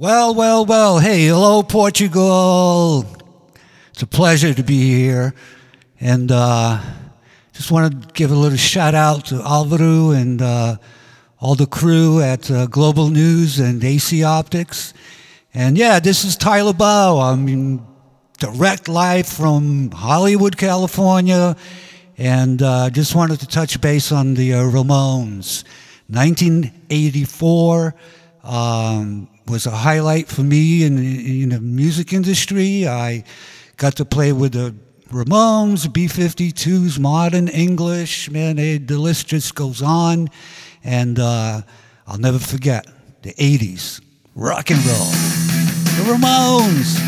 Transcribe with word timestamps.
Well, 0.00 0.32
well, 0.32 0.64
well. 0.64 1.00
Hey, 1.00 1.26
hello, 1.26 1.64
Portugal. 1.64 3.04
It's 3.90 4.00
a 4.00 4.06
pleasure 4.06 4.54
to 4.54 4.62
be 4.62 4.94
here. 4.94 5.34
And 6.00 6.30
uh, 6.30 6.80
just 7.52 7.72
want 7.72 7.90
to 8.00 8.08
give 8.12 8.30
a 8.30 8.36
little 8.36 8.56
shout 8.56 8.94
out 8.94 9.24
to 9.26 9.42
Alvaro 9.42 10.10
and 10.10 10.40
uh, 10.40 10.76
all 11.40 11.56
the 11.56 11.66
crew 11.66 12.22
at 12.22 12.48
uh, 12.48 12.66
Global 12.66 13.10
News 13.10 13.58
and 13.58 13.82
AC 13.82 14.22
Optics. 14.22 14.94
And 15.52 15.76
yeah, 15.76 15.98
this 15.98 16.24
is 16.24 16.36
Tyler 16.36 16.74
Bow. 16.74 17.18
I'm 17.18 17.84
direct 18.38 18.86
live 18.86 19.26
from 19.26 19.90
Hollywood, 19.90 20.56
California. 20.56 21.56
And 22.16 22.62
uh, 22.62 22.90
just 22.90 23.16
wanted 23.16 23.40
to 23.40 23.48
touch 23.48 23.80
base 23.80 24.12
on 24.12 24.34
the 24.34 24.54
uh, 24.54 24.58
Ramones. 24.58 25.64
1984. 26.06 27.94
Um, 28.44 29.28
was 29.48 29.66
a 29.66 29.70
highlight 29.70 30.28
for 30.28 30.42
me 30.42 30.84
in, 30.84 30.98
in 30.98 31.48
the 31.50 31.60
music 31.60 32.12
industry. 32.12 32.86
I 32.86 33.24
got 33.76 33.96
to 33.96 34.04
play 34.04 34.32
with 34.32 34.52
the 34.52 34.74
Ramones, 35.10 35.90
B 35.92 36.06
52s, 36.06 36.98
modern 36.98 37.48
English. 37.48 38.30
Man, 38.30 38.56
they, 38.56 38.78
the 38.78 38.98
list 38.98 39.28
just 39.28 39.54
goes 39.54 39.82
on. 39.82 40.28
And 40.84 41.18
uh, 41.18 41.62
I'll 42.06 42.18
never 42.18 42.38
forget 42.38 42.86
the 43.22 43.32
80s, 43.34 44.00
rock 44.34 44.70
and 44.70 44.84
roll, 44.84 45.10
the 45.96 46.12
Ramones. 46.12 47.07